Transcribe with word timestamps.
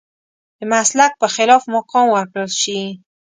د 0.59 0.61
مسلک 0.71 1.11
په 1.21 1.27
خلاف 1.35 1.61
مقام 1.75 2.07
ورکړل 2.11 2.51
شي. 2.61 2.79